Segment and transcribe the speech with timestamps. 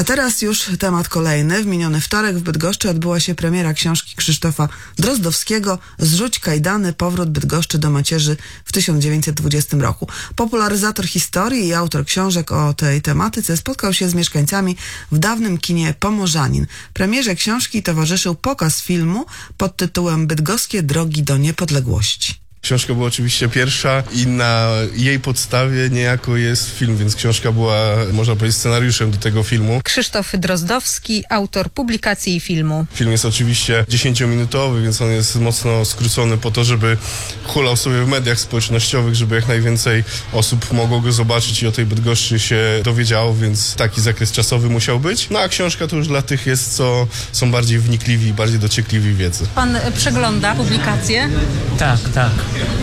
[0.00, 1.62] A teraz już temat kolejny.
[1.62, 7.78] W miniony wtorek w Bydgoszczy odbyła się premiera książki Krzysztofa Drozdowskiego Zrzuć kajdany, powrót Bydgoszczy
[7.78, 10.08] do macierzy w 1920 roku.
[10.36, 14.76] Popularyzator historii i autor książek o tej tematyce spotkał się z mieszkańcami
[15.12, 16.66] w dawnym kinie Pomorzanin.
[16.92, 19.26] Premierze książki towarzyszył pokaz filmu
[19.56, 22.49] pod tytułem Bydgoskie drogi do niepodległości.
[22.62, 28.36] Książka była oczywiście pierwsza i na jej podstawie niejako jest film, więc książka była, można
[28.36, 29.80] powiedzieć, scenariuszem do tego filmu.
[29.84, 32.86] Krzysztof Drozdowski, autor publikacji i filmu.
[32.94, 36.96] Film jest oczywiście 10-minutowy, więc on jest mocno skrócony po to, żeby
[37.44, 41.86] hulał sobie w mediach społecznościowych, żeby jak najwięcej osób mogło go zobaczyć i o tej
[41.86, 45.30] Bydgoszczy się dowiedziało, więc taki zakres czasowy musiał być.
[45.30, 49.46] No a książka to już dla tych jest, co są bardziej wnikliwi, bardziej dociekliwi wiedzy.
[49.54, 51.30] Pan przegląda publikacje.
[51.78, 52.30] Tak, tak.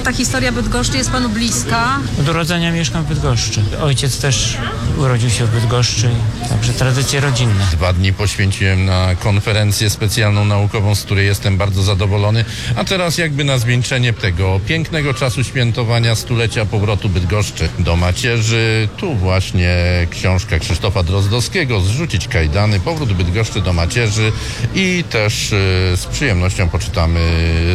[0.03, 1.99] Ta historia Bydgoszczy jest panu bliska.
[2.19, 3.61] Od urodzenia mieszkam w Bydgoszczy.
[3.81, 4.57] Ojciec też
[4.97, 6.09] urodził się w Bydgoszczy,
[6.49, 7.67] także tradycje rodzinne.
[7.71, 12.45] Dwa dni poświęciłem na konferencję specjalną naukową, z której jestem bardzo zadowolony.
[12.75, 18.89] A teraz jakby na zwieńczenie tego pięknego czasu świętowania stulecia powrotu Bydgoszczy do macierzy.
[18.97, 19.77] Tu właśnie
[20.11, 24.31] książka Krzysztofa Drozdowskiego Zrzucić kajdany, powrót Bydgoszczy do macierzy
[24.75, 27.19] i też y, z przyjemnością poczytamy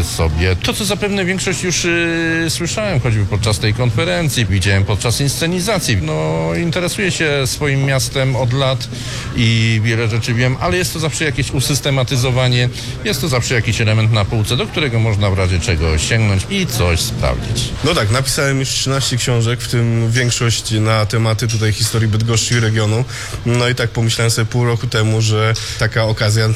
[0.02, 5.97] sobie to, co zapewne większość już y, słyszałem, choćby podczas tej konferencji, widziałem podczas inscenizacji.
[6.02, 8.89] No, interesuję się swoim miastem od lat
[9.36, 12.69] i wiele rzeczy wiem, ale jest to zawsze jakieś usystematyzowanie,
[13.05, 16.66] jest to zawsze jakiś element na półce, do którego można w razie czego sięgnąć i
[16.66, 17.69] coś sprawdzić.
[17.84, 22.61] No tak, napisałem już 13 książek, w tym większość na tematy tutaj historii Bydgoszczy i
[22.61, 23.05] regionu.
[23.46, 26.48] No i tak pomyślałem sobie pół roku temu, że taka okazja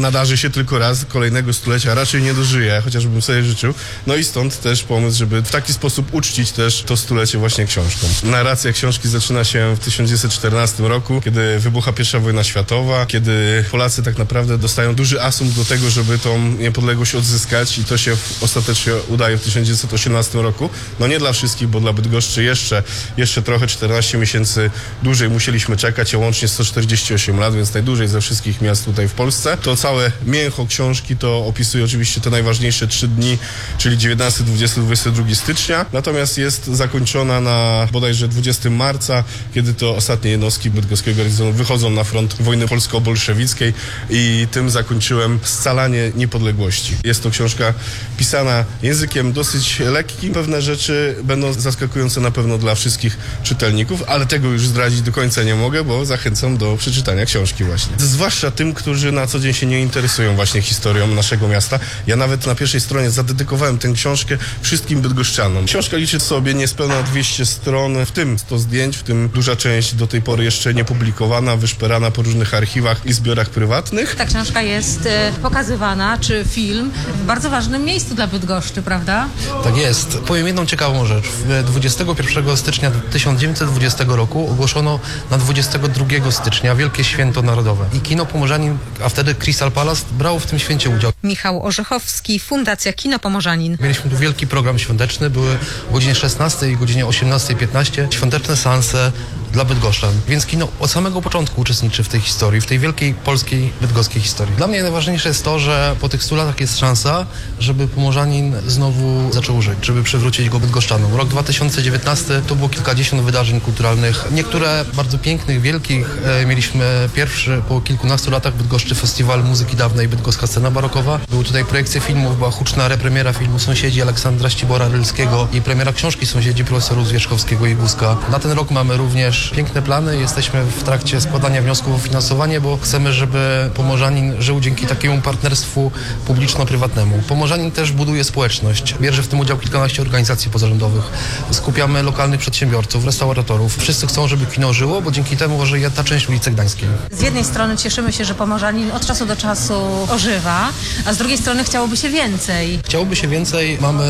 [0.00, 3.74] nadarzy się tylko raz, kolejnego stulecia raczej nie dożyję, chociażbym sobie życzył.
[4.06, 8.06] No i stąd też pomysł, żeby w taki sposób uczcić też to stulecie właśnie książką.
[8.22, 14.18] Narracja książki zaczyna się w 1914 roku, kiedy wybucha pierwsza wojna światowa, kiedy Polacy tak
[14.18, 19.36] naprawdę dostają duży asumpt do tego, żeby tą niepodległość odzyskać i to się ostatecznie udaje
[19.36, 20.70] w 1918 roku.
[21.00, 22.82] No nie dla wszystkich, bo dla Bydgoszczy jeszcze,
[23.16, 24.70] jeszcze trochę 14 miesięcy
[25.02, 29.56] dłużej musieliśmy czekać, a łącznie 148 lat, więc najdłużej ze wszystkich miast tutaj w Polsce.
[29.62, 33.38] To całe mięcho książki to opisuje oczywiście te najważniejsze trzy dni,
[33.78, 35.86] czyli 19, 20, 22 stycznia.
[35.92, 42.04] Natomiast jest zakończona na bodajże 20 marca, kiedy to ostatnie jednostki bydgoskiego garnizonu wychodzą na
[42.04, 43.74] front wojny polsko-bolszewickiej
[44.10, 46.96] i tym zakończyłem scalanie niepodległości.
[47.04, 47.74] Jest to książka
[48.16, 50.32] pisana językiem dosyć lekkim.
[50.34, 55.42] Pewne rzeczy będą zaskakujące na pewno dla wszystkich czytelników, ale tego już zdradzić do końca
[55.42, 57.94] nie mogę, bo zachęcam do przeczytania książki właśnie.
[57.98, 61.78] Zwłaszcza tym, którzy na co dzień się nie interesują właśnie historią naszego miasta.
[62.06, 65.66] Ja nawet na pierwszej stronie zadedykowałem tę książkę wszystkim bydgoszczanom.
[65.66, 70.06] Książka liczy sobie niespełna 200 stron, w tym 100 zdjęć, w tym duża część do
[70.06, 74.14] tej pory jeszcze nie publikowana, wyszperana po różnych archiwach i zbiorach prywatnych.
[74.16, 79.28] Ta książka jest e, pokazywana, czy film, w bardzo ważnym miejscu dla Bydgoszczy, prawda?
[79.64, 80.18] Tak jest.
[80.18, 81.24] Powiem jedną ciekawą rzecz.
[81.24, 85.00] W 21 stycznia 1920 roku ogłoszono
[85.30, 87.84] na 22 stycznia Wielkie Święto Narodowe.
[87.94, 91.12] I kino Pomorzanin, a wtedy Crystal Palace, brało w tym święcie udział.
[91.24, 93.76] Michał Orzechowski, Fundacja Kino Pomorzanin.
[93.80, 95.58] Mieliśmy tu wielki program świąteczny, były
[95.90, 99.12] o godzinie 16 i godzinie 18.15 świąteczne seanse
[99.52, 100.12] dla Bydgoszczan.
[100.28, 104.56] Więc kino od samego początku uczestniczy w tej historii, w tej wielkiej polskiej, bydgoskiej historii.
[104.56, 107.26] Dla mnie najważniejsze jest to, że po tych 100 latach jest szansa,
[107.58, 111.14] żeby Pomorzanin znowu zaczął żyć, żeby przywrócić go Bydgoszczanom.
[111.14, 114.24] Rok 2019 to było kilkadziesiąt wydarzeń kulturalnych.
[114.32, 116.18] Niektóre bardzo pięknych, wielkich.
[116.24, 121.20] E, mieliśmy pierwszy po kilkunastu latach Bydgoszczy Festiwal Muzyki Dawnej Bydgoska Scena Barokowa.
[121.30, 126.26] Były tutaj projekcje filmów, była huczna repremiera filmu Sąsiedzi Aleksandra Ścibora Rylskiego i premiera książki
[126.26, 128.16] Sąsiedzi profesorów Zwierzchowskiego i Buzka.
[128.30, 130.16] Na ten rok mamy również piękne plany.
[130.16, 135.90] Jesteśmy w trakcie składania wniosków o finansowanie, bo chcemy, żeby Pomorzanin żył dzięki takiemu partnerstwu
[136.26, 137.22] publiczno-prywatnemu.
[137.28, 138.94] Pomorzanin też buduje społeczność.
[139.00, 141.04] Bierze w tym udział kilkanaście organizacji pozarządowych.
[141.50, 143.76] Skupiamy lokalnych przedsiębiorców, restauratorów.
[143.76, 146.88] Wszyscy chcą, żeby kino żyło, bo dzięki temu żyje ta część ulicy Gdańskiej.
[147.12, 149.74] Z jednej strony cieszymy się, że Pomorzanin od czasu do czasu
[150.10, 150.68] ożywa,
[151.06, 152.80] a z drugiej strony chciałoby się więcej.
[152.84, 153.78] Chciałoby się więcej.
[153.80, 154.04] Mamy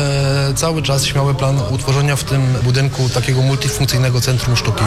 [0.55, 4.83] cały czas śmiały plan utworzenia w tym budynku takiego multifunkcyjnego centrum sztuki.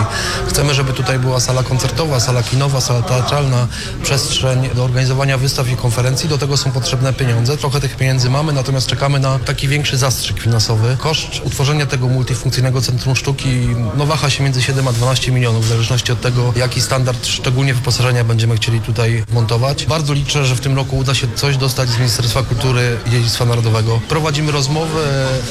[0.48, 3.66] Chcemy, żeby tutaj była sala koncertowa, sala kinowa, sala teatralna,
[4.02, 6.28] przestrzeń do organizowania wystaw i konferencji.
[6.28, 7.56] Do tego są potrzebne pieniądze.
[7.56, 10.96] Trochę tych pieniędzy mamy, natomiast czekamy na taki większy zastrzyk finansowy.
[11.00, 13.48] Koszt utworzenia tego multifunkcyjnego centrum sztuki
[13.96, 17.75] no, waha się między 7 a 12 milionów, w zależności od tego, jaki standard, szczególnie
[17.75, 19.87] wyposażenia będziemy chcieli tutaj montować.
[19.87, 23.44] Bardzo liczę, że w tym roku uda się coś dostać z Ministerstwa Kultury i Dziedzictwa
[23.44, 24.00] Narodowego.
[24.08, 25.00] Prowadzimy rozmowy,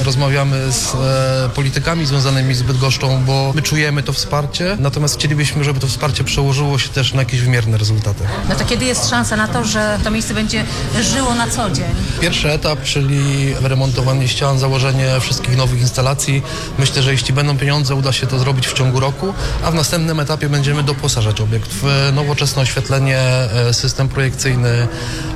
[0.04, 5.64] rozmawiamy z e, politykami związanymi z Bydgoszczą, bo my czujemy to wsparcie wsparcie, natomiast chcielibyśmy,
[5.64, 8.24] żeby to wsparcie przełożyło się też na jakieś wymierne rezultaty.
[8.48, 10.64] No to kiedy jest szansa na to, że to miejsce będzie
[11.00, 11.84] żyło na co dzień?
[12.20, 16.42] Pierwszy etap, czyli wyremontowanie ścian, założenie wszystkich nowych instalacji.
[16.78, 19.34] Myślę, że jeśli będą pieniądze, uda się to zrobić w ciągu roku,
[19.64, 24.88] a w następnym etapie będziemy doposażać obiekt w nowoczesne oświetlenie, e, system projekcyjny,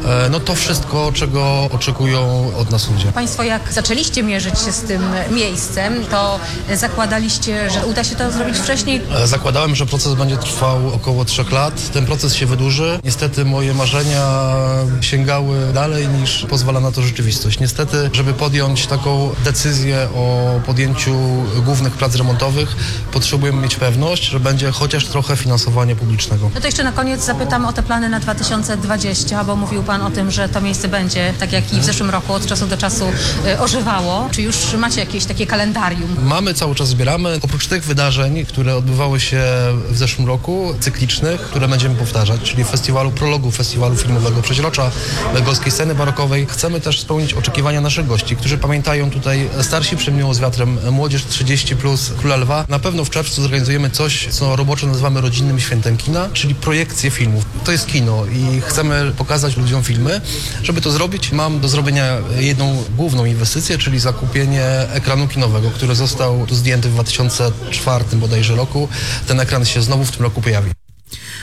[0.05, 3.12] e, no to wszystko, czego oczekują od nas ludzie.
[3.12, 6.40] Państwo jak zaczęliście mierzyć się z tym miejscem, to
[6.75, 9.02] zakładaliście, że uda się to zrobić wcześniej.
[9.28, 11.90] E, Zakładałem, że proces będzie trwał około trzech lat.
[11.92, 13.00] Ten proces się wydłuży.
[13.04, 14.54] Niestety moje marzenia
[15.00, 17.60] sięgały dalej niż pozwala na to rzeczywistość.
[17.60, 21.16] Niestety, żeby podjąć taką decyzję o podjęciu
[21.64, 22.76] głównych prac remontowych,
[23.12, 26.50] potrzebujemy mieć pewność, że będzie chociaż trochę finansowania publicznego.
[26.54, 30.10] No to jeszcze na koniec zapytam o te plany na 2020, bo mówił Pan o
[30.10, 33.04] tym, że to miejsce będzie, tak jak i w zeszłym roku, od czasu do czasu
[33.46, 34.28] y, ożywało.
[34.30, 36.16] Czy już macie jakieś takie kalendarium?
[36.22, 37.38] Mamy cały czas zbieramy.
[37.42, 39.42] Oprócz tych wydarzeń, które odbywały się
[39.90, 44.90] w zeszłym roku, cyklicznych, które będziemy powtarzać, czyli festiwalu prologu, festiwalu filmowego Przeźrocza,
[45.34, 50.40] bydgoskiej sceny barokowej, chcemy też spełnić oczekiwania naszych gości, którzy pamiętają tutaj starsi przemiło z
[50.40, 52.64] wiatrem, młodzież 30 plus Króla Lwa.
[52.68, 57.44] Na pewno w czerwcu zorganizujemy coś, co roboczo nazywamy rodzinnym świętem kina, czyli projekcję filmów.
[57.64, 60.20] To jest kino i chcemy pokazać ludziom filmy.
[60.62, 66.46] Żeby to zrobić, mam do zrobienia jedną główną inwestycję, czyli zakupienie ekranu kinowego, który został
[66.46, 68.88] tu zdjęty w 2004 bodajże roku.
[69.26, 70.70] Ten ekran się znowu w tym roku pojawi.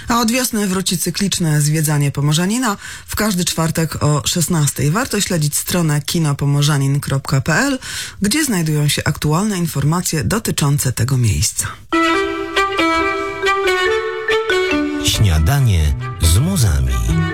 [0.07, 2.77] A od wiosny wróci cykliczne zwiedzanie Pomorzanina
[3.07, 4.91] w każdy czwartek o 16.
[4.91, 7.79] Warto śledzić stronę kinopomorzanin.pl,
[8.21, 11.67] gdzie znajdują się aktualne informacje dotyczące tego miejsca.
[15.05, 17.24] Śniadanie z muzami.